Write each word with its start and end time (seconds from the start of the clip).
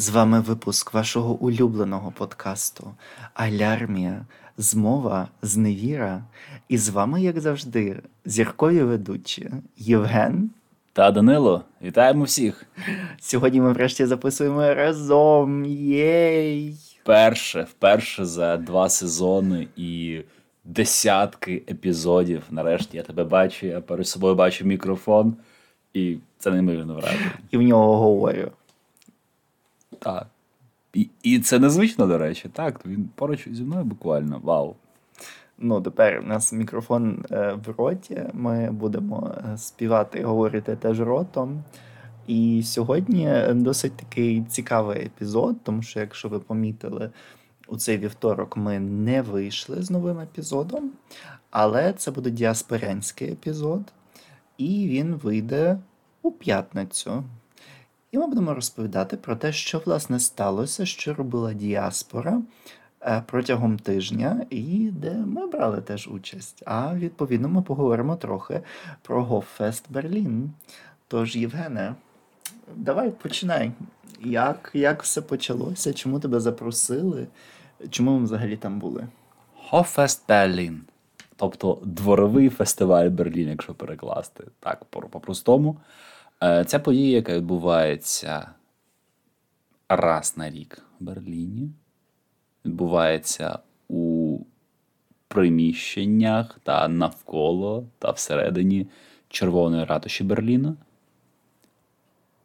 З 0.00 0.08
вами 0.08 0.40
випуск 0.40 0.94
вашого 0.94 1.34
улюбленого 1.34 2.12
подкасту 2.18 2.94
Алярмія, 3.34 4.26
змова, 4.56 5.28
зневіра. 5.42 6.22
І 6.68 6.78
з 6.78 6.88
вами, 6.88 7.22
як 7.22 7.40
завжди, 7.40 8.02
зіркові 8.24 8.82
ведучі 8.82 9.50
Євген. 9.76 10.50
Та 10.92 11.10
Данило, 11.10 11.64
вітаємо 11.82 12.24
всіх! 12.24 12.66
Сьогодні 13.20 13.60
ми 13.60 13.72
врешті 13.72 14.06
записуємо 14.06 14.74
разом. 14.74 15.64
Єй! 15.64 16.76
Вперше, 17.02 17.62
вперше 17.62 18.24
за 18.24 18.56
два 18.56 18.88
сезони 18.88 19.68
і 19.76 20.20
десятки 20.64 21.62
епізодів. 21.70 22.42
Нарешті 22.50 22.96
я 22.96 23.02
тебе 23.02 23.24
бачу, 23.24 23.66
я 23.66 23.80
перед 23.80 24.08
собою 24.08 24.34
бачу 24.34 24.64
мікрофон, 24.64 25.36
і 25.94 26.16
це 26.38 26.50
неймовірно 26.50 26.94
враження. 26.94 27.32
І 27.50 27.56
в 27.56 27.62
нього 27.62 27.96
говорю. 27.96 28.50
Так. 30.00 30.26
І, 30.92 31.08
і 31.22 31.40
це 31.40 31.58
незвично, 31.58 32.06
до 32.06 32.18
речі. 32.18 32.48
Так, 32.52 32.86
він 32.86 33.08
поруч 33.14 33.48
зі 33.52 33.62
мною 33.62 33.84
буквально. 33.84 34.40
Вау. 34.42 34.76
Ну, 35.58 35.80
тепер 35.80 36.20
у 36.20 36.22
нас 36.22 36.52
мікрофон 36.52 37.24
е, 37.30 37.58
в 37.66 37.74
роті. 37.78 38.22
Ми 38.32 38.70
будемо 38.70 39.34
е, 39.52 39.58
співати 39.58 40.18
і 40.18 40.22
говорити 40.22 40.76
теж 40.76 41.00
ротом. 41.00 41.62
І 42.26 42.62
сьогодні 42.64 43.32
досить 43.50 43.96
такий 43.96 44.42
цікавий 44.42 45.06
епізод, 45.06 45.56
тому 45.62 45.82
що, 45.82 46.00
якщо 46.00 46.28
ви 46.28 46.38
помітили, 46.38 47.10
у 47.68 47.76
цей 47.76 47.98
вівторок 47.98 48.56
ми 48.56 48.80
не 48.80 49.22
вийшли 49.22 49.82
з 49.82 49.90
новим 49.90 50.20
епізодом, 50.20 50.90
але 51.50 51.92
це 51.92 52.10
буде 52.10 52.30
діаспорянський 52.30 53.32
епізод, 53.32 53.82
і 54.58 54.88
він 54.88 55.14
вийде 55.14 55.78
у 56.22 56.30
п'ятницю. 56.30 57.24
І 58.12 58.18
ми 58.18 58.26
будемо 58.26 58.54
розповідати 58.54 59.16
про 59.16 59.36
те, 59.36 59.52
що 59.52 59.78
власне 59.78 60.20
сталося, 60.20 60.86
що 60.86 61.14
робила 61.14 61.52
діаспора 61.52 62.42
е, 63.02 63.22
протягом 63.26 63.78
тижня, 63.78 64.46
і 64.50 64.90
де 64.92 65.14
ми 65.14 65.46
брали 65.46 65.80
теж 65.80 66.08
участь. 66.08 66.62
А 66.66 66.94
відповідно 66.94 67.48
ми 67.48 67.62
поговоримо 67.62 68.16
трохи 68.16 68.60
про 69.02 69.24
Гоффест 69.24 69.84
Берлін. 69.90 70.50
Тож, 71.08 71.36
Євгене, 71.36 71.94
давай 72.76 73.10
починай. 73.10 73.72
Як, 74.24 74.70
як 74.74 75.02
все 75.02 75.22
почалося? 75.22 75.92
Чому 75.92 76.20
тебе 76.20 76.40
запросили? 76.40 77.26
Чому 77.90 78.18
ми 78.18 78.24
взагалі 78.24 78.56
там 78.56 78.78
були? 78.78 79.06
Хофест 79.68 80.22
Берлін. 80.28 80.80
Тобто 81.36 81.78
дворовий 81.84 82.48
фестиваль 82.48 83.08
Берлін, 83.08 83.48
якщо 83.48 83.74
перекласти 83.74 84.44
так 84.60 84.84
по-простому. 84.84 85.76
Е, 85.78 86.09
Ця 86.66 86.78
подія, 86.78 87.16
яка 87.16 87.36
відбувається 87.36 88.50
раз 89.88 90.36
на 90.36 90.50
рік 90.50 90.82
в 91.00 91.04
Берліні, 91.04 91.70
відбувається 92.64 93.58
у 93.88 94.38
приміщеннях 95.28 96.58
та 96.62 96.88
навколо 96.88 97.84
та 97.98 98.10
всередині 98.10 98.86
Червоної 99.28 99.84
ратуші 99.84 100.24
Берліна. 100.24 100.76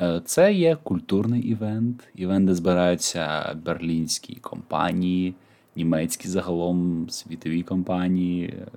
Е, 0.01 0.21
Це 0.25 0.53
є 0.53 0.75
культурний 0.75 1.41
івент, 1.41 2.07
івент, 2.15 2.47
де 2.47 2.55
збираються 2.55 3.53
берлінські 3.65 4.35
компанії, 4.35 5.33
німецькі 5.75 6.29
загалом 6.29 7.09
світові 7.09 7.63
компанії, 7.63 8.45
е, 8.45 8.67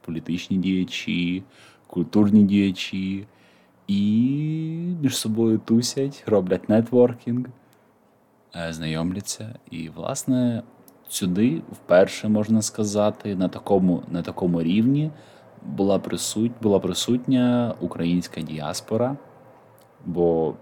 політичні 0.00 0.56
діячі, 0.56 1.42
культурні 1.86 2.44
діячі 2.44 3.26
і 3.90 4.96
між 5.02 5.16
собою 5.16 5.58
тусять, 5.58 6.24
роблять 6.26 6.68
нетворкінг, 6.68 7.46
е, 8.56 8.72
знайомляться. 8.72 9.54
І, 9.70 9.88
власне, 9.88 10.62
сюди 11.08 11.62
вперше 11.72 12.28
можна 12.28 12.62
сказати, 12.62 13.36
на 13.36 13.48
такому, 13.48 14.02
на 14.10 14.22
такому 14.22 14.62
рівні 14.62 15.10
була 15.62 15.98
присут, 15.98 16.52
була 16.62 16.78
присутня 16.78 17.74
українська 17.80 18.40
діаспора, 18.40 19.16
бо 20.06 20.54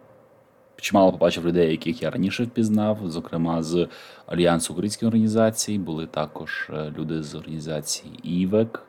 чимало 0.76 1.12
побачив 1.12 1.46
людей, 1.46 1.70
яких 1.70 2.02
я 2.02 2.10
раніше 2.10 2.44
впізнав, 2.44 2.98
зокрема 3.04 3.62
з 3.62 3.88
Альянсу 4.26 4.72
українських 4.72 5.06
організацій, 5.06 5.78
були 5.78 6.06
також 6.06 6.70
е, 6.72 6.92
люди 6.98 7.22
з 7.22 7.34
організації 7.34 8.12
ІВЕК, 8.22 8.82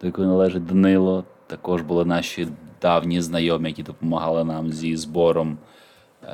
до 0.00 0.06
якої 0.06 0.28
належить 0.28 0.66
Данило. 0.66 1.24
Також 1.52 1.82
були 1.82 2.04
наші 2.04 2.48
давні 2.82 3.20
знайомі, 3.20 3.68
які 3.68 3.82
допомагали 3.82 4.44
нам 4.44 4.72
зі 4.72 4.96
збором 4.96 5.58
е, 6.24 6.28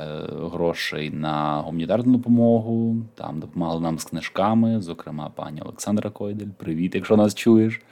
грошей 0.52 1.10
на 1.10 1.60
гуманітарну 1.60 2.12
допомогу. 2.12 2.96
Там 3.14 3.40
допомагали 3.40 3.80
нам 3.80 3.98
з 3.98 4.04
книжками, 4.04 4.80
зокрема, 4.80 5.30
пані 5.34 5.62
Олександра 5.62 6.10
Койдель. 6.10 6.46
Привіт, 6.56 6.94
якщо 6.94 7.16
нас 7.16 7.34
чуєш. 7.34 7.82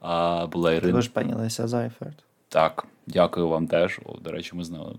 А, 0.00 0.46
була 0.46 0.72
Ірина. 0.72 0.92
Також 0.92 1.08
пані 1.08 1.34
Леся 1.34 1.68
Зайферт. 1.68 2.24
Так, 2.48 2.86
дякую 3.06 3.48
вам 3.48 3.66
теж. 3.66 4.00
О, 4.04 4.16
до 4.24 4.30
речі, 4.30 4.50
ми 4.54 4.64
знали. 4.64 4.94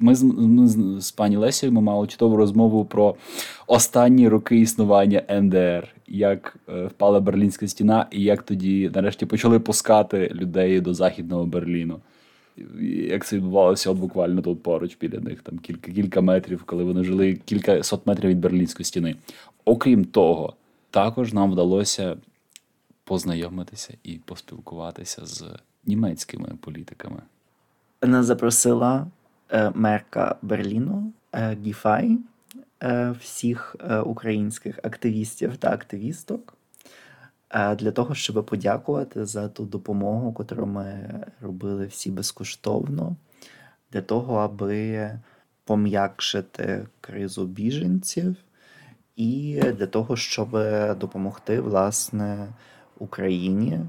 Ми 0.00 0.14
з, 0.14 0.22
ми 0.22 0.68
з, 1.00 1.10
пані 1.10 1.36
Лесією 1.36 1.74
ми 1.74 1.80
мали 1.80 2.06
чудову 2.06 2.36
розмову 2.36 2.84
про 2.84 3.14
останні 3.66 4.28
роки 4.28 4.56
існування 4.60 5.22
НДР, 5.30 5.88
як 6.06 6.56
е, 6.68 6.86
впала 6.86 7.20
Берлінська 7.20 7.68
стіна, 7.68 8.06
і 8.10 8.22
як 8.22 8.42
тоді 8.42 8.90
нарешті 8.94 9.26
почали 9.26 9.60
пускати 9.60 10.30
людей 10.34 10.80
до 10.80 10.94
Західного 10.94 11.46
Берліну. 11.46 12.00
Як 13.08 13.26
це 13.26 13.36
відбувалося 13.36 13.90
от 13.90 13.98
буквально 13.98 14.42
тут 14.42 14.62
поруч 14.62 14.96
біля 15.00 15.20
них, 15.20 15.42
там 15.42 15.58
кілька 15.58 15.92
кілька 15.92 16.20
метрів, 16.20 16.62
коли 16.64 16.84
вони 16.84 17.04
жили 17.04 17.34
кілька 17.44 17.82
сот 17.82 18.06
метрів 18.06 18.30
від 18.30 18.40
Берлінської 18.40 18.84
стіни. 18.84 19.16
Окрім 19.64 20.04
того, 20.04 20.54
також 20.90 21.32
нам 21.32 21.52
вдалося 21.52 22.16
познайомитися 23.04 23.94
і 24.02 24.12
поспілкуватися 24.24 25.26
з 25.26 25.44
німецькими 25.88 26.48
політиками. 26.60 27.22
Нас 28.02 28.26
запросила 28.26 29.06
е, 29.50 29.72
мерка 29.74 30.36
Берліну 30.42 31.12
е, 31.32 31.56
Гіфай, 31.64 32.18
е, 32.82 33.14
всіх 33.20 33.76
е, 33.80 33.98
українських 33.98 34.78
активістів 34.82 35.56
та 35.56 35.70
активісток 35.70 36.54
е, 37.50 37.74
для 37.74 37.90
того, 37.90 38.14
щоб 38.14 38.46
подякувати 38.46 39.26
за 39.26 39.48
ту 39.48 39.64
допомогу, 39.64 40.34
яку 40.38 40.66
ми 40.66 41.10
робили 41.40 41.86
всі 41.86 42.10
безкоштовно, 42.10 43.16
для 43.92 44.02
того, 44.02 44.36
аби 44.36 45.10
пом'якшити 45.64 46.86
кризу 47.00 47.46
біженців, 47.46 48.36
і 49.16 49.60
для 49.60 49.86
того, 49.86 50.16
щоб 50.16 50.50
допомогти 50.98 51.60
власне 51.60 52.48
Україні, 52.98 53.80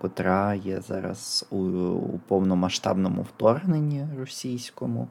котра 0.00 0.54
є 0.54 0.80
зараз 0.80 1.46
у, 1.50 1.56
у 1.56 2.18
повномасштабному 2.18 3.22
вторгненні 3.22 4.06
російському. 4.18 5.08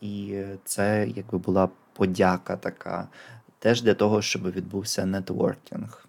І 0.00 0.42
це 0.64 1.08
якби 1.16 1.38
була 1.38 1.68
подяка 1.92 2.56
така, 2.56 3.08
теж 3.58 3.82
для 3.82 3.94
того, 3.94 4.22
щоб 4.22 4.50
відбувся 4.50 5.06
нетворкінг. 5.06 6.06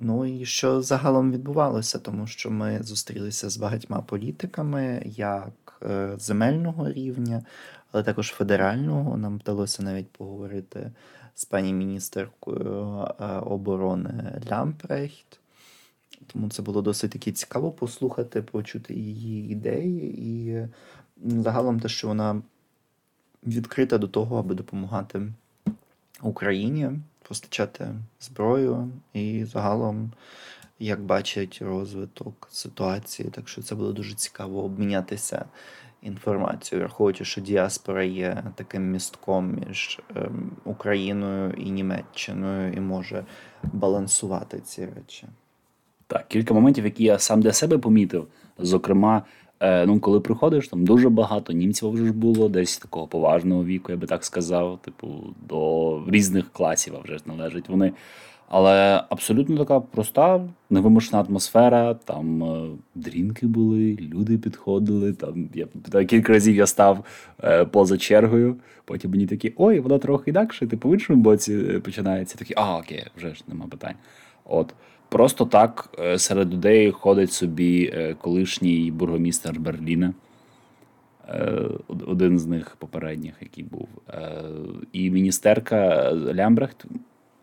Ну 0.00 0.26
і 0.26 0.44
що 0.44 0.82
загалом 0.82 1.32
відбувалося, 1.32 1.98
тому 1.98 2.26
що 2.26 2.50
ми 2.50 2.82
зустрілися 2.82 3.50
з 3.50 3.56
багатьма 3.56 4.00
політиками, 4.00 5.02
як 5.06 5.80
е, 5.82 6.12
земельного 6.18 6.92
рівня, 6.92 7.42
але 7.92 8.02
також 8.02 8.28
федерального. 8.28 9.16
Нам 9.16 9.38
вдалося 9.38 9.82
навіть 9.82 10.10
поговорити 10.12 10.92
з 11.34 11.44
пані 11.44 11.72
міністеркою 11.72 13.06
е, 13.20 13.24
оборони 13.26 14.40
Лямпрехт. 14.50 15.39
Тому 16.26 16.48
це 16.48 16.62
було 16.62 16.82
досить 16.82 17.10
таки 17.10 17.32
цікаво 17.32 17.70
послухати, 17.70 18.42
почути 18.42 18.94
її 18.94 19.52
ідеї, 19.52 20.20
і 20.28 20.66
загалом 21.24 21.80
те, 21.80 21.88
що 21.88 22.08
вона 22.08 22.42
відкрита 23.46 23.98
до 23.98 24.08
того, 24.08 24.38
аби 24.38 24.54
допомагати 24.54 25.32
Україні, 26.22 26.90
постачати 27.28 27.88
зброю 28.20 28.90
і 29.12 29.44
загалом, 29.44 30.12
як 30.78 31.00
бачать 31.00 31.58
розвиток 31.62 32.48
ситуації. 32.50 33.28
Так 33.30 33.48
що 33.48 33.62
це 33.62 33.74
було 33.74 33.92
дуже 33.92 34.14
цікаво 34.14 34.64
обмінятися 34.64 35.44
інформацією, 36.02 36.86
враховуючи, 36.86 37.24
що 37.24 37.40
діаспора 37.40 38.04
є 38.04 38.44
таким 38.54 38.90
містком 38.90 39.64
між 39.68 40.00
ем, 40.16 40.50
Україною 40.64 41.52
і 41.52 41.70
Німеччиною 41.70 42.72
і 42.72 42.80
може 42.80 43.24
балансувати 43.62 44.60
ці 44.60 44.86
речі. 44.86 45.26
Так, 46.10 46.28
кілька 46.28 46.54
моментів, 46.54 46.84
які 46.84 47.04
я 47.04 47.18
сам 47.18 47.42
для 47.42 47.52
себе 47.52 47.78
помітив. 47.78 48.26
Зокрема, 48.58 49.22
е, 49.60 49.86
ну, 49.86 50.00
коли 50.00 50.20
приходиш, 50.20 50.68
там 50.68 50.84
дуже 50.84 51.08
багато 51.08 51.52
німців 51.52 51.90
вже 51.90 52.06
ж 52.06 52.12
було, 52.12 52.48
десь 52.48 52.78
такого 52.78 53.06
поважного 53.06 53.64
віку, 53.64 53.92
я 53.92 53.98
би 53.98 54.06
так 54.06 54.24
сказав, 54.24 54.78
типу, 54.82 55.08
до 55.48 56.02
різних 56.08 56.52
класів 56.52 56.94
вже 57.04 57.18
ж 57.18 57.22
належать. 57.26 57.68
Вони 57.68 57.92
Але 58.48 59.04
абсолютно 59.08 59.58
така 59.58 59.80
проста, 59.80 60.48
невимушена 60.70 61.22
атмосфера. 61.22 61.94
Там 61.94 62.44
е, 62.44 62.68
дрінки 62.94 63.46
були, 63.46 63.98
люди 64.00 64.38
підходили. 64.38 65.12
Там 65.12 65.48
я 65.54 66.04
кілька 66.04 66.32
разів 66.32 66.54
я 66.54 66.66
став 66.66 67.04
е, 67.44 67.64
поза 67.64 67.98
чергою. 67.98 68.56
Потім 68.84 69.10
мені 69.10 69.26
такі, 69.26 69.52
ой, 69.56 69.80
воно 69.80 69.98
трохи 69.98 70.30
інакше, 70.30 70.66
типу 70.66 70.88
в 70.88 70.94
іншому 70.94 71.22
боці 71.22 71.54
е, 71.54 71.80
починається. 71.80 72.38
Такі, 72.38 72.54
а, 72.56 72.78
окей, 72.78 73.06
вже 73.16 73.34
ж 73.34 73.44
нема 73.48 73.66
питань. 73.66 73.94
От. 74.44 74.74
Просто 75.10 75.44
так 75.44 75.88
е, 75.98 76.18
серед 76.18 76.54
людей 76.54 76.90
ходить 76.90 77.32
собі 77.32 77.92
е, 77.94 78.14
колишній 78.14 78.90
бургомістер 78.90 79.60
Берліна. 79.60 80.14
Е, 81.28 81.62
один 82.06 82.38
з 82.38 82.46
них 82.46 82.76
попередніх, 82.78 83.34
який 83.40 83.64
був. 83.64 83.88
І 84.92 85.10
міністерка 85.10 86.10
Лямбрехт. 86.12 86.84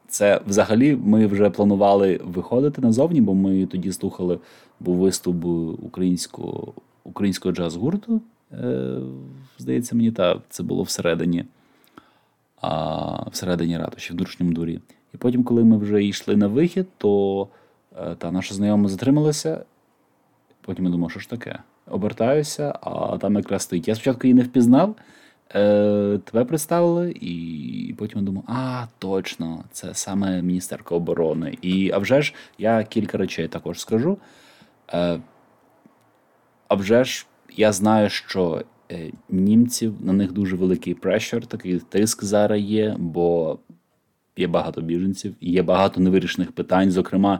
Це 0.08 0.42
взагалі 0.48 0.96
ми 1.04 1.28
вже 1.28 1.50
планували 1.50 2.19
виходити 2.24 2.81
назовні, 2.81 3.22
бо 3.22 3.34
ми 3.34 3.66
тоді 3.66 3.92
слухали, 3.92 4.40
був 4.80 4.96
виступ 4.96 5.46
українського 5.84 6.74
українського 7.04 7.56
джаз-гурту. 7.56 8.22
Здається, 9.58 9.96
мені 9.96 10.12
та 10.12 10.42
це 10.50 10.64
було 10.64 10.84
всередині, 10.84 11.46
всередині 13.31 13.78
ратуші, 13.78 14.14
в 14.14 14.16
дуршньому 14.16 14.54
дворі. 14.54 14.80
І 15.13 15.18
потім, 15.18 15.44
коли 15.44 15.63
ми 15.63 15.77
вже 15.77 16.06
йшли 16.06 16.36
на 16.36 16.48
вихід, 16.48 16.88
то 16.98 17.48
е, 17.98 18.15
та 18.15 18.31
наша 18.31 18.54
знайома 18.54 18.89
затрималася. 18.89 19.65
Потім 20.62 20.86
я 20.86 20.92
думав, 20.92 21.12
що 21.12 21.19
ж 21.19 21.30
таке? 21.30 21.59
Обертаюся, 21.89 22.74
а 22.81 23.18
там 23.18 23.36
якраз 23.36 23.62
стоїть. 23.62 23.88
Я 23.88 23.95
спочатку 23.95 24.27
її 24.27 24.33
не 24.33 24.44
впізнав, 24.44 24.95
е, 25.56 26.19
тебе 26.24 26.45
представили, 26.45 27.12
і 27.21 27.95
потім 27.98 28.19
я 28.19 28.25
думав, 28.25 28.44
а, 28.48 28.86
точно, 29.00 29.63
це 29.71 29.94
саме 29.94 30.42
Міністерка 30.42 30.95
оборони. 30.95 31.57
І 31.62 31.92
а 31.94 31.98
вже 31.98 32.21
ж 32.21 32.33
я 32.57 32.83
кілька 32.83 33.18
речей 33.18 33.48
також 33.48 33.80
скажу. 33.80 34.18
Е, 34.94 35.19
а 36.68 36.75
вже 36.75 37.04
ж 37.04 37.25
я 37.56 37.71
знаю, 37.71 38.09
що 38.09 38.63
е, 38.92 39.12
німців 39.30 39.95
на 40.00 40.13
них 40.13 40.31
дуже 40.31 40.56
великий 40.56 40.94
прешер, 40.94 41.45
такий 41.45 41.80
тиск 41.80 42.24
зараз 42.24 42.62
є, 42.62 42.95
бо 43.00 43.59
є 44.39 44.48
багато 44.48 44.81
біженців, 44.81 45.36
є 45.42 45.63
багато 45.63 46.01
невирішених 46.01 46.51
питань, 46.51 46.92
зокрема. 46.92 47.39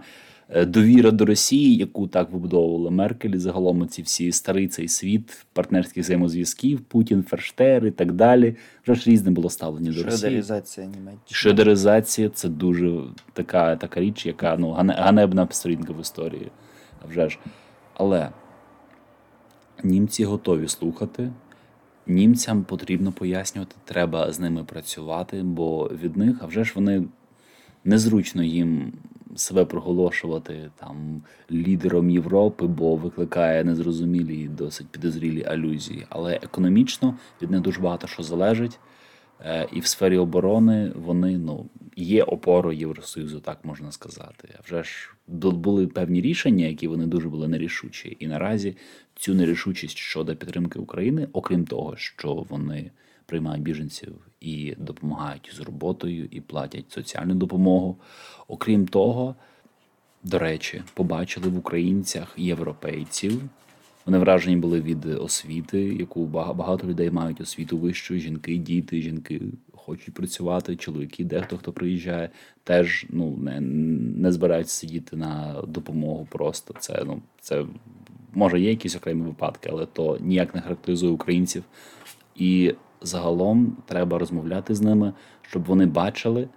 Е, 0.50 0.66
довіра 0.66 1.12
до 1.12 1.26
Росії, 1.26 1.76
яку 1.76 2.08
так 2.08 2.32
вибудовувала 2.32 2.92
Меркель, 2.92 3.30
і 3.30 3.38
загалом 3.38 3.88
ці 3.88 4.02
всі 4.02 4.32
старий 4.32 4.68
цей 4.68 4.88
світ 4.88 5.46
партнерських 5.54 6.04
взаємозв'язків, 6.04 6.82
Путін, 6.82 7.24
Ферштер 7.24 7.86
і 7.86 7.92
так 7.92 8.12
далі. 8.12 8.56
Вже 8.84 8.96
ж 8.96 9.10
різне 9.10 9.32
було 9.32 9.50
ставлення 9.50 9.92
до 9.92 10.04
Росії. 10.04 10.20
Шредеризація 10.20 10.88
Німеччини. 10.88 11.20
Шредеризація 11.32 12.30
це 12.30 12.50
дуже 12.50 13.02
така 13.34 13.76
така 13.76 14.00
річ, 14.00 14.26
яка 14.26 14.58
ну 14.58 14.72
ганебна 14.72 15.48
сторінка 15.52 15.94
в 15.94 16.02
історії. 16.02 16.52
Вже 17.10 17.30
ж. 17.30 17.40
Але 17.94 18.30
німці 19.84 20.24
готові 20.24 20.68
слухати. 20.68 21.32
Німцям 22.08 22.64
потрібно 22.64 23.12
пояснювати, 23.12 23.76
треба 23.86 24.32
з 24.32 24.40
ними 24.40 24.64
працювати, 24.64 25.42
бо 25.44 25.92
від 26.04 26.18
них, 26.18 26.38
а 26.42 26.46
вже 26.46 26.64
ж 26.64 26.72
вони 26.76 27.04
незручно 27.84 28.44
їм 28.44 28.94
себе 29.36 29.66
проголошувати 29.66 30.70
там 30.76 31.22
лідером 31.52 32.10
Європи, 32.10 32.68
бо 32.68 32.96
викликає 32.96 33.64
незрозумілі 33.64 34.42
і 34.42 34.48
досить 34.48 34.88
підозрілі 34.88 35.44
алюзії. 35.44 36.06
Але 36.10 36.34
економічно 36.34 37.16
від 37.42 37.52
них 37.52 37.62
дуже 37.62 37.82
багато 37.82 38.08
що 38.08 38.24
залежить. 38.24 38.80
Е, 39.46 39.68
і 39.74 39.80
в 39.80 39.86
сфері 39.86 40.18
оборони 40.18 40.92
вони 40.96 41.38
ну 41.38 41.70
є 41.96 42.24
опорою 42.24 42.80
Євросоюзу, 42.80 43.40
так 43.40 43.66
можна 43.66 43.92
сказати. 43.92 44.50
А 44.60 44.62
вже 44.66 44.84
ж 44.84 45.14
були 45.28 45.88
певні 45.88 46.22
рішення, 46.22 46.66
які 46.66 46.88
вони 46.88 47.06
дуже 47.06 47.30
були 47.30 47.48
нерішучі. 47.48 48.18
І 48.20 48.28
наразі 48.28 48.78
цю 49.16 49.34
нерішучість 49.34 49.98
щодо 49.98 50.36
підтримки 50.36 50.80
України, 50.80 51.28
окрім 51.34 51.66
того, 51.66 51.98
що 51.98 52.34
вони 52.34 52.92
приймають 53.26 53.64
біженців 53.64 54.16
і 54.42 54.76
допомагають 54.78 55.52
з 55.54 55.60
роботою, 55.60 56.28
і 56.32 56.42
платять 56.42 56.92
соціальну 56.92 57.36
допомогу. 57.36 57.98
Окрім 58.48 58.88
того, 58.88 59.36
до 60.24 60.40
речі, 60.40 60.84
побачили 60.94 61.50
в 61.50 61.58
українцях 61.58 62.34
європейців. 62.38 63.42
Вони 64.08 64.20
вражені 64.20 64.58
були 64.58 64.82
від 64.82 65.06
освіти, 65.06 65.82
яку 65.82 66.26
багато 66.26 66.88
людей 66.88 67.12
мають 67.12 67.42
освіту 67.42 67.78
вищу. 67.78 68.16
Жінки, 68.16 68.58
діти, 68.58 69.02
жінки 69.02 69.42
хочуть 69.76 70.14
працювати. 70.14 70.76
Чоловіки, 70.76 71.24
дехто 71.24 71.58
хто 71.58 71.72
приїжджає, 71.72 72.30
теж 72.64 73.06
ну 73.10 73.38
не 73.38 73.62
не 73.62 74.32
збираються 74.32 74.76
сидіти 74.76 75.16
на 75.16 75.62
допомогу. 75.68 76.28
Просто 76.32 76.74
це 76.80 77.04
ну 77.06 77.22
це 77.42 77.66
може 78.34 78.60
є 78.60 78.70
якісь 78.70 78.96
окремі 78.96 79.22
випадки, 79.22 79.70
але 79.72 79.86
то 79.86 80.18
ніяк 80.22 80.56
не 80.56 80.62
характеризує 80.62 81.12
українців. 81.12 81.64
І 82.36 82.74
загалом 83.02 83.78
треба 83.86 84.20
розмовляти 84.20 84.76
з 84.76 84.82
ними, 84.82 85.14
щоб 85.42 85.64
вони 85.64 85.86
бачили 85.86 86.48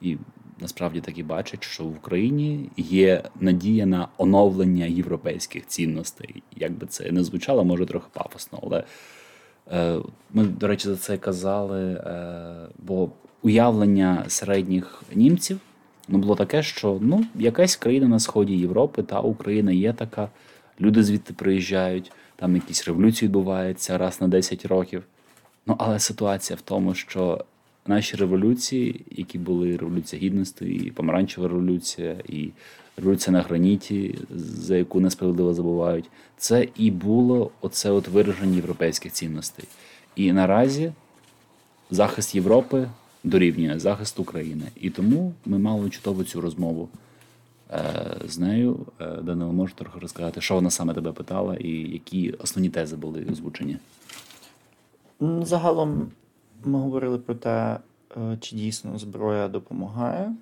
і 0.00 0.16
насправді 0.60 1.00
так 1.00 1.18
і 1.18 1.22
бачать, 1.22 1.64
що 1.64 1.84
в 1.84 1.96
Україні 1.96 2.70
є 2.76 3.22
надія 3.40 3.86
на 3.86 4.08
оновлення 4.18 4.86
європейських 4.86 5.66
цінностей. 5.66 6.42
Як 6.56 6.72
би 6.72 6.86
це 6.86 7.12
не 7.12 7.24
звучало, 7.24 7.64
може 7.64 7.86
трохи 7.86 8.06
пафосно, 8.12 8.58
але 8.62 8.84
е, 9.72 9.98
ми, 10.32 10.44
до 10.44 10.66
речі, 10.66 10.88
за 10.88 10.96
це 10.96 11.16
казали. 11.16 11.92
Е, 11.92 12.68
бо 12.78 13.10
уявлення 13.42 14.24
середніх 14.28 15.02
німців 15.14 15.60
ну, 16.08 16.18
було 16.18 16.34
таке, 16.34 16.62
що 16.62 16.98
ну, 17.00 17.24
якась 17.34 17.76
країна 17.76 18.08
на 18.08 18.18
сході 18.18 18.56
Європи 18.56 19.02
та 19.02 19.20
Україна 19.20 19.72
є 19.72 19.92
така. 19.92 20.28
Люди 20.80 21.02
звідти 21.02 21.32
приїжджають, 21.32 22.12
там 22.36 22.54
якісь 22.54 22.88
революції 22.88 23.28
відбуваються 23.28 23.98
раз 23.98 24.20
на 24.20 24.28
10 24.28 24.66
років. 24.66 25.02
Ну, 25.66 25.76
але 25.78 25.98
ситуація 25.98 26.56
в 26.56 26.60
тому, 26.60 26.94
що 26.94 27.44
наші 27.88 28.16
революції, 28.16 29.00
які 29.10 29.38
були 29.38 29.76
революція 29.76 30.22
гідності, 30.22 30.64
і 30.64 30.90
помаранчева 30.90 31.48
революція, 31.48 32.16
і 32.28 32.50
революція 32.96 33.32
на 33.32 33.42
граніті, 33.42 34.18
за 34.36 34.76
яку 34.76 35.00
несправедливо 35.00 35.54
забувають, 35.54 36.10
це 36.36 36.68
і 36.76 36.90
було 36.90 37.50
оце 37.60 37.90
от 37.90 38.08
вираження 38.08 38.56
європейських 38.56 39.12
цінностей. 39.12 39.64
І 40.16 40.32
наразі 40.32 40.92
захист 41.90 42.34
Європи 42.34 42.88
дорівнює 43.24 43.78
захист 43.78 44.18
України. 44.18 44.64
І 44.76 44.90
тому 44.90 45.32
ми 45.46 45.58
мали 45.58 45.90
чудову 45.90 46.24
цю 46.24 46.40
розмову 46.40 46.88
е, 47.70 48.16
з 48.28 48.38
нею. 48.38 48.86
Е, 49.00 49.06
Данило, 49.22 49.52
може 49.52 49.74
трохи 49.74 49.98
розказати, 49.98 50.40
що 50.40 50.54
вона 50.54 50.70
саме 50.70 50.94
тебе 50.94 51.12
питала, 51.12 51.56
і 51.56 51.70
які 51.70 52.30
основні 52.30 52.68
тези 52.68 52.96
були 52.96 53.26
озвучені. 53.32 53.76
Загалом 55.42 56.10
ми 56.64 56.78
говорили 56.78 57.18
про 57.18 57.34
те, 57.34 57.78
е, 58.16 58.38
чи 58.40 58.56
дійсно 58.56 58.98
зброя 58.98 59.48
допомагає 59.48 60.34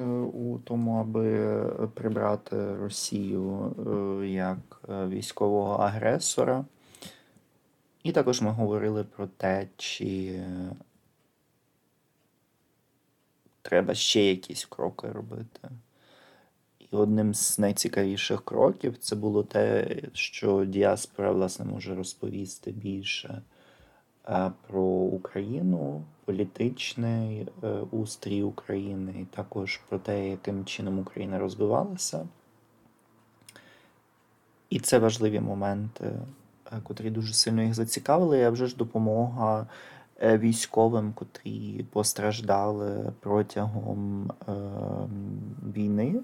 е, 0.00 0.04
у 0.04 0.58
тому, 0.58 1.00
аби 1.00 1.64
прибрати 1.94 2.76
Росію 2.76 3.74
е, 4.22 4.28
як 4.28 4.80
військового 4.88 5.72
агресора. 5.72 6.64
І 8.02 8.12
також 8.12 8.40
ми 8.40 8.50
говорили 8.50 9.04
про 9.04 9.26
те, 9.26 9.68
чи 9.76 10.42
треба 13.62 13.94
ще 13.94 14.24
якісь 14.24 14.64
кроки 14.64 15.08
робити. 15.08 15.68
І 16.78 16.96
одним 16.96 17.34
з 17.34 17.58
найцікавіших 17.58 18.44
кроків 18.44 18.98
це 18.98 19.16
було 19.16 19.42
те, 19.42 19.96
що 20.12 20.64
діаспора, 20.64 21.32
власне, 21.32 21.64
може 21.64 21.94
розповісти 21.94 22.70
більше 22.70 23.42
про 24.66 24.82
Україну, 24.82 26.02
політичний 26.24 27.48
е, 27.64 27.68
устрій 27.90 28.42
України, 28.42 29.14
і 29.20 29.24
також 29.36 29.80
про 29.88 29.98
те, 29.98 30.28
яким 30.28 30.64
чином 30.64 30.98
Україна 30.98 31.38
розвивалася. 31.38 32.28
І 34.70 34.80
це 34.80 34.98
важливі 34.98 35.40
моменти, 35.40 36.04
е, 36.72 36.80
котрі 36.82 37.10
дуже 37.10 37.34
сильно 37.34 37.62
їх 37.62 37.74
зацікавили, 37.74 38.44
а 38.44 38.50
вже 38.50 38.66
ж 38.66 38.76
допомога 38.76 39.66
е, 40.22 40.38
військовим, 40.38 41.12
котрі 41.12 41.86
постраждали 41.92 43.12
протягом 43.20 44.30
війни. 45.76 46.20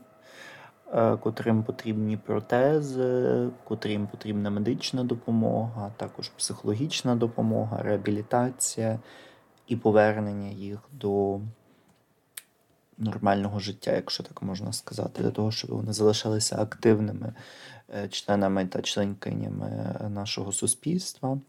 Е, 0.94 1.16
котрим 1.16 1.62
потрібні 1.62 2.16
протези, 2.16 3.48
котрим 3.64 4.06
потрібна 4.06 4.50
медична 4.50 5.04
допомога, 5.04 5.92
також 5.96 6.28
психологічна 6.28 7.16
допомога, 7.16 7.82
реабілітація 7.82 8.98
і 9.66 9.76
повернення 9.76 10.48
їх 10.48 10.78
до 10.92 11.40
нормального 12.98 13.58
життя, 13.58 13.92
якщо 13.92 14.22
так 14.22 14.42
можна 14.42 14.72
сказати, 14.72 15.22
для 15.22 15.30
того, 15.30 15.50
щоб 15.50 15.70
вони 15.70 15.92
залишалися 15.92 16.56
активними 16.56 17.34
е, 17.94 18.08
членами 18.08 18.66
та 18.66 18.82
членкинями 18.82 19.96
нашого 20.08 20.52
суспільства. 20.52 21.40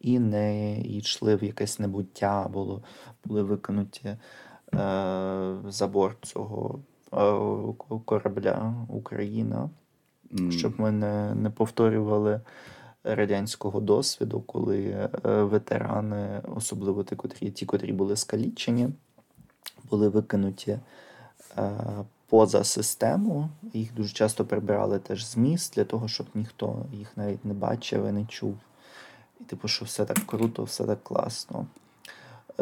І 0.00 0.18
не 0.18 0.80
йшли 0.80 1.36
в 1.36 1.44
якесь 1.44 1.78
небуття, 1.78 2.42
або 2.46 2.82
були 3.24 3.42
викинуті 3.42 4.16
за 5.68 5.88
борт 5.92 6.24
цього 6.24 6.80
корабля 8.04 8.74
Україна, 8.88 9.70
щоб 10.50 10.80
ми 10.80 10.92
не, 10.92 11.34
не 11.34 11.50
повторювали 11.50 12.40
радянського 13.04 13.80
досвіду, 13.80 14.40
коли 14.40 14.80
е, 14.80 15.08
ветерани, 15.42 16.42
особливо 16.56 17.04
ті, 17.04 17.16
котрі, 17.16 17.50
ті, 17.50 17.66
котрі 17.66 17.92
були 17.92 18.16
скалічені, 18.16 18.88
були 19.90 20.08
викинуті 20.08 20.78
е, 21.58 21.70
поза 22.28 22.64
систему. 22.64 23.48
Їх 23.72 23.94
дуже 23.94 24.14
часто 24.14 24.44
прибирали 24.44 24.98
теж 24.98 25.26
з 25.26 25.36
міст 25.36 25.74
для 25.74 25.84
того, 25.84 26.08
щоб 26.08 26.26
ніхто 26.34 26.86
їх 26.92 27.16
навіть 27.16 27.44
не 27.44 27.54
бачив 27.54 28.06
і 28.06 28.12
не 28.12 28.24
чув. 28.24 28.56
І 29.40 29.44
типу, 29.44 29.68
що 29.68 29.84
все 29.84 30.04
так 30.04 30.18
круто, 30.18 30.64
все 30.64 30.84
так 30.84 31.04
класно. 31.04 31.66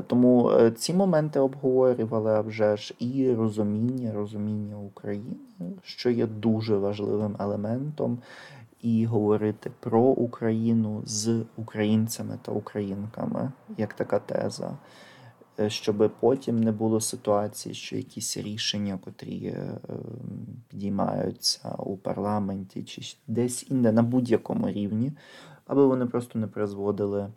Тому 0.07 0.51
е, 0.51 0.71
ці 0.71 0.95
моменти 0.95 1.41
обговорювали 1.41 2.31
а 2.31 2.41
вже 2.41 2.77
ж 2.77 2.95
і 2.99 3.33
розуміння, 3.33 4.13
розуміння 4.13 4.77
України, 4.79 5.37
що 5.83 6.11
є 6.11 6.27
дуже 6.27 6.77
важливим 6.77 7.37
елементом, 7.39 8.19
і 8.83 9.07
говорити 9.07 9.71
про 9.81 10.01
Україну 10.01 11.03
з 11.05 11.45
українцями 11.57 12.39
та 12.43 12.53
українками, 12.53 13.53
як 13.79 13.95
така 13.95 14.19
теза, 14.19 14.77
е, 15.61 15.71
щоб 15.71 16.11
потім 16.21 16.61
не 16.61 16.73
було 16.73 17.01
ситуації, 17.01 17.75
що 17.75 17.97
якісь 17.97 18.37
рішення, 18.37 18.99
котрі 19.05 19.47
е, 19.47 19.79
підіймаються 20.69 21.75
у 21.79 21.97
парламенті 21.97 22.83
чи 22.83 23.17
десь 23.27 23.71
інде 23.71 23.93
на 23.93 24.03
будь-якому 24.03 24.69
рівні, 24.69 25.13
аби 25.67 25.87
вони 25.87 26.07
просто 26.07 26.39
не 26.39 26.47
призводили 26.47 27.29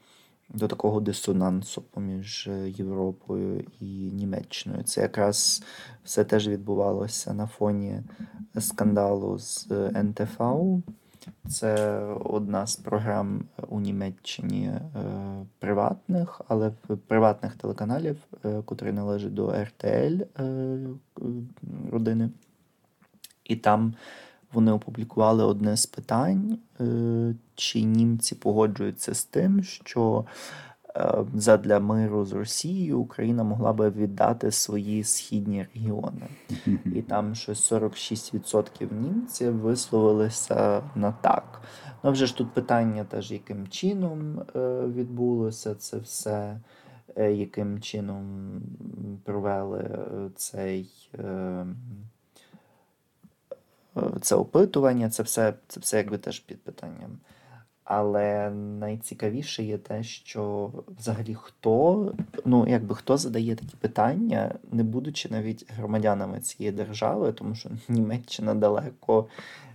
до 0.53 0.67
такого 0.67 0.99
дисонансу 0.99 1.81
поміж 1.81 2.47
е, 2.47 2.69
Європою 2.69 3.65
і 3.79 3.85
Німеччиною. 4.11 4.83
Це 4.83 5.01
якраз 5.01 5.63
все 6.03 6.23
теж 6.23 6.47
відбувалося 6.47 7.33
на 7.33 7.47
фоні 7.47 7.99
скандалу 8.59 9.39
з 9.39 9.67
НТФ. 9.95 10.41
Це 11.49 11.99
одна 12.23 12.67
з 12.67 12.75
програм 12.75 13.43
у 13.69 13.79
Німеччині 13.79 14.65
е, 14.65 14.81
приватних, 15.59 16.41
але 16.47 16.71
приватних 17.07 17.55
телеканалів, 17.55 18.17
е, 18.45 18.61
котрі 18.65 18.91
належать 18.91 19.33
до 19.33 19.53
РТЛ 19.63 20.23
родини. 21.91 22.29
І 23.43 23.55
там 23.55 23.93
вони 24.53 24.71
опублікували 24.71 25.43
одне 25.43 25.77
з 25.77 25.85
питань, 25.85 26.57
е, 26.81 27.35
чи 27.55 27.81
німці 27.81 28.35
погоджуються 28.35 29.13
з 29.13 29.25
тим, 29.25 29.63
що 29.63 30.25
е, 30.95 31.25
задля 31.35 31.79
миру 31.79 32.25
з 32.25 32.33
Росією 32.33 32.99
Україна 32.99 33.43
могла 33.43 33.73
би 33.73 33.89
віддати 33.89 34.51
свої 34.51 35.03
східні 35.03 35.67
регіони. 35.75 36.27
І 36.85 37.01
там 37.01 37.35
щось 37.35 37.71
46% 37.71 38.93
німців 38.93 39.57
висловилися 39.57 40.83
на 40.95 41.11
так. 41.11 41.61
Ну, 42.03 42.11
вже 42.11 42.25
ж 42.25 42.37
тут 42.37 42.53
питання 42.53 43.03
теж, 43.03 43.31
яким 43.31 43.67
чином 43.67 44.39
е, 44.55 44.81
відбулося 44.87 45.75
це 45.75 45.97
все, 45.97 46.59
яким 47.17 47.81
чином 47.81 48.25
провели 49.23 49.99
цей 50.35 51.09
це 54.21 54.35
опитування, 54.35 55.09
це 55.09 55.23
все 55.23 55.53
це 55.67 55.79
все 55.79 55.97
якби 55.97 56.17
теж 56.17 56.39
під 56.39 56.63
питанням. 56.63 57.17
Але 57.83 58.49
найцікавіше 58.79 59.63
є 59.63 59.77
те, 59.77 60.03
що 60.03 60.71
взагалі 60.99 61.35
хто 61.35 62.13
ну 62.45 62.67
якби 62.67 62.95
хто 62.95 63.17
задає 63.17 63.55
такі 63.55 63.75
питання, 63.79 64.55
не 64.71 64.83
будучи 64.83 65.29
навіть 65.29 65.71
громадянами 65.71 66.39
цієї 66.39 66.75
держави, 66.75 67.31
тому 67.31 67.55
що 67.55 67.69
Німеччина 67.89 68.55
далеко 68.55 69.27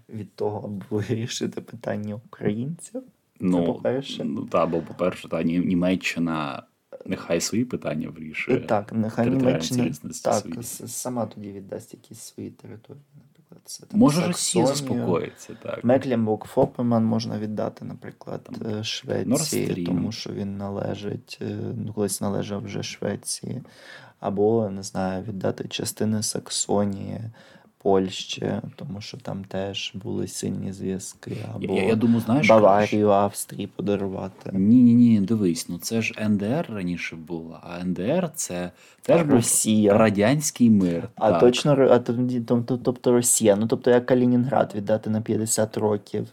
від 0.08 0.34
того, 0.34 0.60
аби 0.64 0.84
вирішити 0.90 1.60
питання 1.60 2.14
українців. 2.14 3.02
Ну, 3.40 3.64
по-перше. 3.64 4.24
Ну, 4.24 4.44
та, 4.44 4.66
бо, 4.66 4.80
по-перше, 4.80 5.28
та 5.28 5.42
Німеччина 5.42 6.62
нехай 7.06 7.40
свої 7.40 7.64
питання 7.64 8.08
вирішує. 8.08 8.60
Так, 8.60 8.92
нехай 8.92 9.30
Німеччина 9.30 9.90
так, 10.24 10.44
сама 10.64 11.26
тоді 11.26 11.52
віддасть 11.52 11.94
якісь 11.94 12.18
свої 12.18 12.50
території. 12.50 13.02
Це 13.64 13.86
там 13.86 14.00
Може 14.00 14.26
Росія 14.26 14.66
заспокоїться, 14.66 15.56
так. 15.62 15.84
Мекленбург 15.84 16.46
Фопеман 16.46 17.04
можна 17.04 17.38
віддати, 17.38 17.84
наприклад, 17.84 18.44
там, 18.44 18.78
е, 18.78 18.84
Швеції, 18.84 19.84
тому 19.84 20.12
що 20.12 20.32
він 20.32 20.56
належить, 20.56 21.38
е, 21.42 21.56
ну, 21.76 21.92
колись 21.92 22.20
належав 22.20 22.64
вже 22.64 22.82
Швеції, 22.82 23.62
або, 24.20 24.70
не 24.70 24.82
знаю, 24.82 25.22
віддати 25.22 25.68
частини 25.68 26.22
Саксонії. 26.22 27.20
Польщі, 27.88 28.52
тому 28.76 29.00
що 29.00 29.16
там 29.16 29.44
теж 29.44 29.92
були 29.94 30.28
сильні 30.28 30.72
зв'язки, 30.72 31.36
або 31.54 31.74
я, 31.74 31.84
я 31.84 31.94
думаю, 31.94 32.20
знаєш, 32.20 32.48
Баварію, 32.48 33.10
Австрії 33.10 33.66
подарувати. 33.66 34.50
Ні, 34.52 34.82
ні, 34.82 34.94
ні, 34.94 35.20
дивись, 35.20 35.68
ну 35.68 35.78
це 35.78 36.02
ж 36.02 36.28
НДР 36.28 36.66
раніше 36.68 37.16
було, 37.16 37.60
а 37.62 37.84
НДР 37.84 38.30
це 38.34 38.70
теж 39.02 39.26
Росія. 39.26 39.92
був 39.92 40.00
радянський 40.00 40.70
мир. 40.70 41.08
А 41.14 41.30
так. 41.30 41.40
точно 41.40 41.88
а, 41.90 41.98
тобто 42.82 43.12
Росія. 43.12 43.56
Ну 43.56 43.66
тобто 43.66 43.90
як 43.90 44.06
Калінінград 44.06 44.72
віддати 44.74 45.10
на 45.10 45.20
50 45.20 45.76
років 45.76 46.26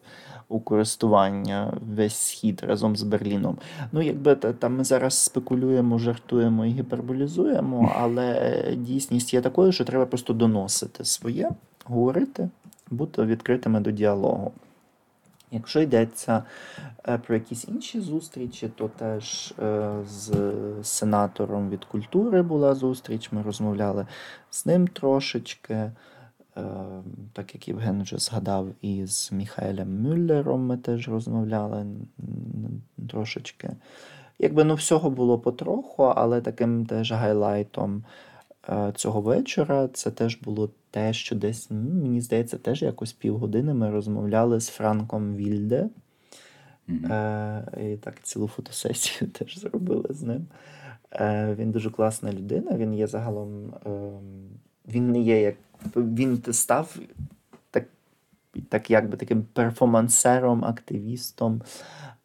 у 0.49 0.59
користування 0.59 1.73
весь 1.95 2.15
схід 2.15 2.63
разом 2.67 2.95
з 2.95 3.03
Берліном. 3.03 3.57
Ну, 3.91 4.01
якби 4.01 4.35
там 4.35 4.77
ми 4.77 4.83
зараз 4.83 5.13
спекулюємо, 5.13 5.97
жартуємо 5.97 6.65
і 6.65 6.69
гіперболізуємо, 6.69 7.95
але 7.99 8.63
дійсність 8.77 9.33
є 9.33 9.41
такою, 9.41 9.71
що 9.71 9.85
треба 9.85 10.05
просто 10.05 10.33
доносити 10.33 11.05
своє, 11.05 11.49
говорити, 11.85 12.49
бути 12.91 13.23
відкритими 13.23 13.79
до 13.79 13.91
діалогу. 13.91 14.51
Якщо 15.51 15.81
йдеться 15.81 16.43
е, 17.07 17.17
про 17.17 17.35
якісь 17.35 17.67
інші 17.67 18.01
зустрічі, 18.01 18.69
то 18.75 18.87
теж 18.87 19.53
е, 19.59 19.91
з 20.07 20.53
сенатором 20.83 21.69
від 21.69 21.85
культури 21.85 22.41
була 22.41 22.75
зустріч, 22.75 23.31
ми 23.31 23.41
розмовляли 23.41 24.05
з 24.49 24.65
ним 24.65 24.87
трошечки. 24.87 25.91
Ем, 26.55 27.03
так 27.33 27.55
як 27.55 27.67
Євген 27.67 28.03
вже 28.03 28.17
згадав, 28.17 28.67
і 28.81 29.05
з 29.05 29.31
Міхаелем 29.31 30.01
Мюллером 30.01 30.65
ми 30.65 30.77
теж 30.77 31.09
розмовляли 31.09 31.85
трошечки. 33.09 33.69
Якби 34.39 34.63
ну 34.63 34.75
всього 34.75 35.09
було 35.09 35.39
потроху, 35.39 36.03
але 36.03 36.41
таким 36.41 36.85
теж 36.85 37.12
гайлайтом 37.12 38.03
е, 38.69 38.91
цього 38.95 39.21
вечора 39.21 39.88
це 39.88 40.12
теж 40.12 40.35
було 40.41 40.69
те, 40.91 41.13
що 41.13 41.35
десь, 41.35 41.71
мені 41.71 42.21
здається, 42.21 42.57
теж 42.57 42.81
якось 42.81 43.13
півгодини 43.13 43.74
ми 43.74 43.91
розмовляли 43.91 44.59
з 44.59 44.69
Франком 44.69 45.35
Вільде. 45.35 45.89
Mm-hmm. 46.89 47.93
І 47.93 47.97
так 47.97 48.24
цілу 48.24 48.47
фотосесію 48.47 49.29
теж 49.39 49.59
зробили 49.59 50.07
з 50.09 50.21
ним. 50.21 50.47
Е, 51.12 51.55
він 51.59 51.71
дуже 51.71 51.89
класна 51.89 52.33
людина, 52.33 52.77
він 52.77 52.93
є 52.93 53.07
загалом. 53.07 53.74
Він 54.87 55.11
не 55.11 55.19
є 55.19 55.41
як 55.41 55.55
він 55.95 56.43
став 56.51 56.97
так 57.71 57.85
так 58.69 58.91
якби 58.91 59.17
таким 59.17 59.43
перформансером, 59.53 60.65
активістом 60.65 61.61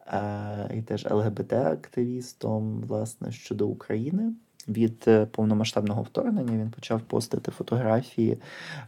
е, 0.07 0.71
і 0.75 0.83
теж 0.83 1.07
ЛГБТ-активістом 1.07 2.81
власне, 2.81 3.33
щодо 3.33 3.69
України. 3.69 4.33
Від 4.69 5.05
е, 5.07 5.27
повномасштабного 5.27 6.03
вторгнення 6.03 6.53
він 6.53 6.71
почав 6.71 7.01
постити 7.01 7.51
фотографії 7.51 8.39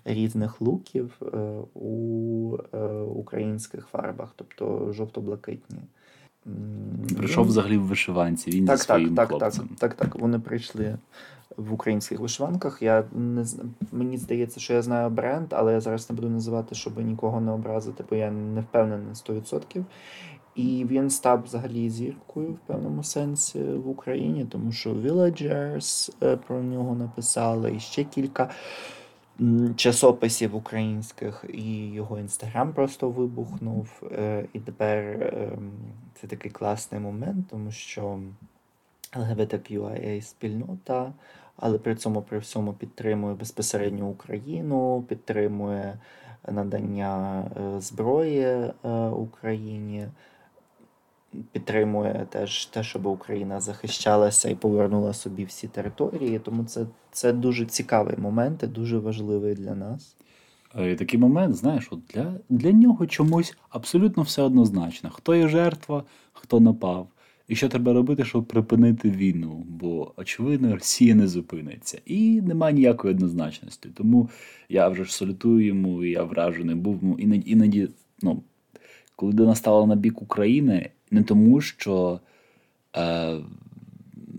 різних 0.04 0.60
луків 0.60 1.20
е, 1.22 1.36
у 1.74 2.56
е, 2.72 2.78
українських 2.92 3.86
фарбах, 3.86 4.32
тобто 4.36 4.92
жовто-блакитні. 4.92 5.78
Прийшов 7.16 7.46
взагалі 7.46 7.78
в 7.78 7.82
вишиванці. 7.82 8.50
Він 8.50 8.66
так, 8.66 8.78
зі 8.78 8.84
своїм 8.84 9.14
так, 9.14 9.28
хлопцем. 9.28 9.68
Так, 9.78 9.94
так, 9.94 9.94
так. 9.94 10.20
Вони 10.20 10.38
прийшли 10.38 10.98
в 11.56 11.72
українських 11.72 12.20
вишиванках. 12.20 12.82
Я 12.82 13.04
не 13.12 13.46
Мені 13.92 14.16
здається, 14.16 14.60
що 14.60 14.74
я 14.74 14.82
знаю 14.82 15.10
бренд, 15.10 15.46
але 15.50 15.72
я 15.72 15.80
зараз 15.80 16.10
не 16.10 16.16
буду 16.16 16.28
називати, 16.28 16.74
щоб 16.74 16.98
нікого 16.98 17.40
не 17.40 17.52
образити, 17.52 18.04
бо 18.10 18.16
я 18.16 18.30
не 18.30 18.60
впевнений 18.60 19.06
на 19.06 19.14
100%. 19.14 19.84
І 20.54 20.86
він 20.90 21.10
став 21.10 21.42
взагалі 21.42 21.90
зіркою 21.90 22.52
в 22.52 22.58
певному 22.66 23.04
сенсі 23.04 23.62
в 23.62 23.88
Україні, 23.88 24.46
тому 24.50 24.72
що 24.72 24.90
Villagers 24.90 26.10
е, 26.22 26.36
про 26.36 26.62
нього 26.62 26.94
написали 26.94 27.74
і 27.76 27.80
ще 27.80 28.04
кілька 28.04 28.50
часописів 29.76 30.56
українських, 30.56 31.44
і 31.52 31.90
його 31.90 32.18
інстаграм 32.18 32.72
просто 32.72 33.10
вибухнув. 33.10 34.02
Е, 34.12 34.44
і 34.52 34.60
тепер 34.60 35.22
ем, 35.22 35.72
це 36.14 36.26
такий 36.26 36.50
класний 36.50 37.00
момент, 37.00 37.46
тому 37.50 37.70
що 37.70 38.20
LGBTQIA 39.12 40.22
спільнота 40.22 41.12
але 41.56 41.78
при 41.78 41.94
цьому 41.94 42.22
при 42.22 42.38
всьому 42.38 42.72
підтримує 42.72 43.34
безпосередньо 43.34 44.08
Україну, 44.08 45.04
підтримує 45.08 45.98
надання 46.48 47.44
е, 47.56 47.80
зброї 47.80 48.42
е, 48.42 48.72
Україні. 49.08 50.06
Підтримує 51.52 52.26
теж 52.30 52.66
те, 52.66 52.82
щоб 52.82 53.06
Україна 53.06 53.60
захищалася 53.60 54.48
і 54.48 54.54
повернула 54.54 55.12
собі 55.12 55.44
всі 55.44 55.68
території. 55.68 56.38
Тому 56.38 56.64
це, 56.64 56.86
це 57.10 57.32
дуже 57.32 57.66
цікавий 57.66 58.16
момент 58.16 58.62
і 58.62 58.66
дуже 58.66 58.98
важливий 58.98 59.54
для 59.54 59.74
нас. 59.74 60.16
І 60.78 60.94
такий 60.94 61.20
момент, 61.20 61.54
знаєш, 61.54 61.88
от 61.90 62.00
для, 62.14 62.34
для 62.48 62.72
нього 62.72 63.06
чомусь 63.06 63.56
абсолютно 63.68 64.22
все 64.22 64.42
однозначно. 64.42 65.10
Хто 65.10 65.34
є 65.34 65.48
жертва, 65.48 66.04
хто 66.32 66.60
напав. 66.60 67.08
І 67.48 67.56
що 67.56 67.68
треба 67.68 67.92
робити, 67.92 68.24
щоб 68.24 68.44
припинити 68.44 69.10
війну? 69.10 69.64
Бо, 69.68 70.12
очевидно, 70.16 70.74
Росія 70.74 71.14
не 71.14 71.28
зупиниться. 71.28 72.00
І 72.06 72.40
немає 72.40 72.74
ніякої 72.74 73.14
однозначності. 73.14 73.88
Тому 73.88 74.28
я 74.68 74.88
вже 74.88 75.04
ж 75.04 75.14
салютую 75.14 75.66
йому, 75.66 76.04
і 76.04 76.10
я 76.10 76.24
вражений 76.24 76.74
був. 76.74 76.98
Ну, 77.02 77.16
Іноді, 77.18 77.50
іноді, 77.50 77.88
ну, 78.22 78.42
коли 79.16 79.32
людина 79.32 79.54
стала 79.54 79.86
на 79.86 79.96
бік 79.96 80.22
України, 80.22 80.90
не 81.12 81.22
тому, 81.22 81.60
що. 81.60 82.20
Е, 82.96 83.38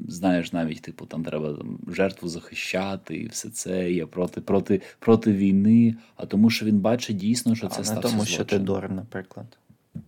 знаєш, 0.07 0.53
навіть, 0.53 0.81
типу, 0.81 1.05
там 1.05 1.23
треба 1.23 1.53
там, 1.53 1.79
жертву 1.87 2.29
захищати, 2.29 3.15
і 3.15 3.27
все 3.27 3.49
це 3.49 3.91
є 3.91 4.05
проти 4.05 4.41
проти, 4.41 4.81
проти 4.99 5.33
війни, 5.33 5.95
а 6.15 6.25
тому, 6.25 6.49
що 6.49 6.65
він 6.65 6.79
бачить 6.79 7.17
дійсно, 7.17 7.55
що 7.55 7.67
це 7.67 7.81
а 7.81 7.83
стався 7.83 8.09
тому, 8.09 8.25
що 8.25 8.45
ти 8.45 8.59
дор, 8.59 8.91
наприклад. 8.91 9.57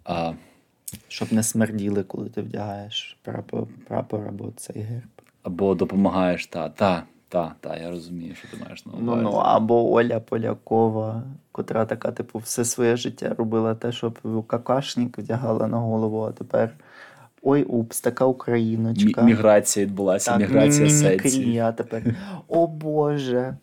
А, 0.04 0.34
Щоб 1.08 1.34
не 1.34 1.44
смерділи, 1.44 2.04
коли 2.04 2.30
ти 2.30 2.42
вдягаєш 2.42 3.18
прапор, 3.22 3.68
прапор 3.88 4.28
або 4.28 4.54
цей 4.56 4.82
герб. 4.82 5.22
або 5.44 5.76
допомагаєш, 5.76 6.48
та, 6.48 6.70
та, 6.70 7.04
та, 7.29 7.55
та, 7.60 7.77
я 7.77 7.89
розумію, 7.89 8.36
що 8.36 8.48
ти 8.48 8.63
маєш 8.63 8.86
на 8.86 8.91
увазі. 8.91 9.05
Ну, 9.05 9.15
ну, 9.32 9.38
або 9.38 9.94
Оля 9.94 10.20
Полякова, 10.20 11.24
котра 11.51 11.86
така, 11.86 12.12
типу, 12.12 12.39
все 12.39 12.65
своє 12.65 12.98
життя 12.98 13.36
робила 13.38 13.75
те, 13.75 13.91
щоб 13.91 14.20
какашник 14.48 15.17
вдягала 15.17 15.67
на 15.67 15.77
голову, 15.77 16.22
а 16.22 16.32
тепер. 16.32 16.74
Ой, 17.41 17.63
упс, 17.63 18.01
така 18.01 18.25
україночка. 18.25 19.22
Мі- 19.22 19.25
міграція 19.25 19.86
відбулася, 19.86 20.38
міграція 20.38 20.89
сесії. 20.89 21.63
тепер. 21.72 22.03
О 22.48 22.67
Боже. 22.67 23.58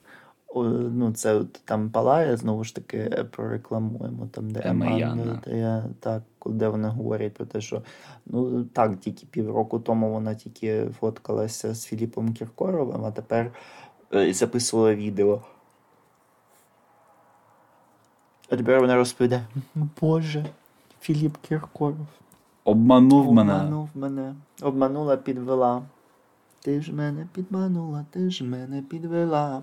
Ну, 0.55 1.13
це 1.13 1.35
от 1.35 1.53
там 1.53 1.91
палає, 1.91 2.37
знову 2.37 2.65
ж 2.65 2.75
таки, 2.75 2.99
е, 2.99 3.25
прорекламуємо, 3.25 4.27
там, 4.31 4.51
де 4.51 4.61
Ема 4.65 4.87
Еман, 4.87 5.41
де 5.47 5.85
так, 6.01 6.23
де 6.47 6.69
вони 6.69 6.89
говорять 6.89 7.35
про 7.35 7.47
те, 7.47 7.61
що 7.61 7.83
ну 8.27 8.65
так, 8.65 9.01
тільки 9.01 9.27
півроку 9.27 9.79
тому 9.79 10.13
вона 10.13 10.35
тільки 10.35 10.87
фоткалася 11.01 11.75
з 11.75 11.85
Філіпом 11.85 12.33
Кіркоровим, 12.33 13.05
а 13.05 13.11
тепер 13.11 13.53
е, 14.15 14.33
записувала 14.33 14.95
відео. 14.95 15.41
А 18.51 18.57
тепер 18.57 18.81
вона 18.81 18.97
розповідає: 18.97 19.47
Боже, 20.01 20.47
Філіп 21.01 21.37
Кіркоров. 21.37 22.07
Обманув 22.65 23.33
мене. 23.33 23.55
Обманув 23.55 23.89
мене. 23.95 24.35
Обманула, 24.63 25.17
підвела. 25.17 25.83
Ти 26.65 26.81
ж 26.81 26.93
мене 26.93 27.27
підманула, 27.33 28.05
ти 28.11 28.31
ж 28.31 28.45
мене 28.45 28.83
підвела. 28.83 29.63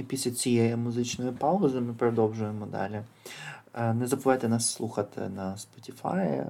І 0.00 0.02
після 0.02 0.30
цієї 0.30 0.76
музичної 0.76 1.32
паузи 1.32 1.80
ми 1.80 1.94
продовжуємо 1.94 2.66
далі. 2.66 3.02
Е, 3.74 3.94
Не 3.94 4.06
забувайте 4.06 4.48
нас 4.48 4.70
слухати 4.70 5.28
на 5.28 5.56
Spotify, 5.56 6.46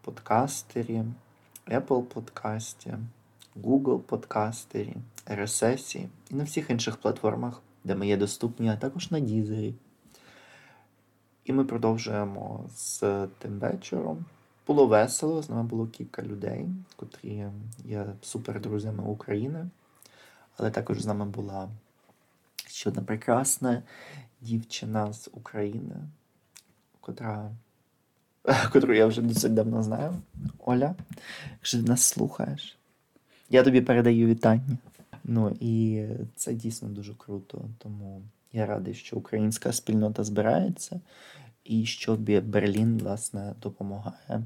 подкастері, 0.00 1.04
Apple 1.66 2.02
подкасті, 2.02 2.94
Google 3.62 3.98
подкастері, 3.98 4.96
RSS 5.26 6.06
і 6.30 6.34
на 6.34 6.44
всіх 6.44 6.70
інших 6.70 6.96
платформах, 6.96 7.62
де 7.84 7.94
ми 7.94 8.06
є 8.06 8.16
доступні, 8.16 8.68
а 8.68 8.76
також 8.76 9.10
на 9.10 9.20
Дізері. 9.20 9.74
І 11.44 11.52
ми 11.52 11.64
продовжуємо 11.64 12.64
з 12.74 13.00
тим 13.38 13.58
вечором. 13.58 14.24
Було 14.66 14.86
весело, 14.86 15.42
з 15.42 15.50
нами 15.50 15.62
було 15.62 15.86
кілька 15.86 16.22
людей, 16.22 16.66
котрі 16.96 17.46
є 17.84 18.06
супердрузями 18.22 19.04
України. 19.04 19.68
Але 20.56 20.70
також 20.70 21.02
з 21.02 21.06
нами 21.06 21.24
була 21.24 21.68
ще 22.82 22.90
одна 22.90 23.02
прекрасна 23.02 23.82
дівчина 24.40 25.12
з 25.12 25.30
України, 25.32 25.94
котра, 27.00 27.50
котру 28.72 28.94
я 28.94 29.06
вже 29.06 29.22
досить 29.22 29.54
давно 29.54 29.82
знаю. 29.82 30.14
Оля, 30.58 30.94
якщо 31.50 31.78
ти 31.78 31.84
нас 31.84 32.02
слухаєш, 32.02 32.78
я 33.50 33.62
тобі 33.62 33.80
передаю 33.80 34.26
вітання. 34.26 34.78
Ну 35.24 35.56
і 35.60 36.04
це 36.36 36.54
дійсно 36.54 36.88
дуже 36.88 37.14
круто. 37.14 37.64
Тому 37.78 38.22
я 38.52 38.66
радий, 38.66 38.94
що 38.94 39.16
українська 39.16 39.72
спільнота 39.72 40.24
збирається 40.24 41.00
і 41.64 41.84
що 41.84 42.16
Берлін, 42.16 42.98
власне, 42.98 43.54
допомагає. 43.62 44.42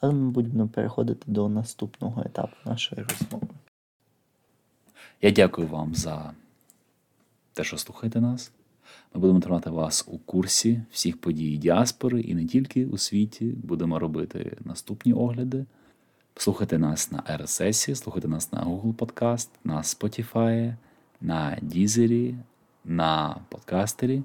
Але 0.00 0.12
ми 0.12 0.30
будемо 0.30 0.68
переходити 0.68 1.22
до 1.26 1.48
наступного 1.48 2.22
етапу 2.26 2.56
нашої 2.64 3.02
розмови. 3.02 3.48
Я 5.22 5.30
дякую 5.30 5.68
вам 5.68 5.94
за 5.94 6.34
те, 7.58 7.64
що 7.64 7.78
слухаєте 7.78 8.20
нас. 8.20 8.52
Ми 9.14 9.20
будемо 9.20 9.40
тримати 9.40 9.70
вас 9.70 10.04
у 10.08 10.18
курсі 10.18 10.82
всіх 10.90 11.20
подій 11.20 11.56
діаспори 11.56 12.20
і 12.20 12.34
не 12.34 12.46
тільки 12.46 12.86
у 12.86 12.98
світі. 12.98 13.44
Будемо 13.44 13.98
робити 13.98 14.56
наступні 14.64 15.12
огляди. 15.12 15.66
Слухайте 16.36 16.78
нас 16.78 17.12
на 17.12 17.18
RSS, 17.18 17.94
слухайте 17.94 18.28
нас 18.28 18.52
на 18.52 18.64
Google 18.64 18.94
Podcast, 18.94 19.48
на 19.64 19.82
Spotify, 19.82 20.74
на 21.20 21.58
Deezer, 21.62 22.34
на 22.84 23.40
подкастері. 23.48 24.22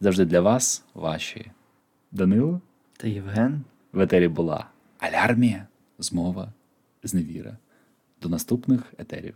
Завжди 0.00 0.24
для 0.24 0.40
вас, 0.40 0.84
ваші 0.94 1.50
Данило. 2.12 2.60
Та 2.96 3.08
Євген, 3.08 3.64
В 3.92 4.00
етері 4.00 4.28
була 4.28 4.66
алярмія, 4.98 5.66
змова, 5.98 6.52
зневіра. 7.02 7.56
До 8.22 8.28
наступних 8.28 8.94
етерів. 8.98 9.34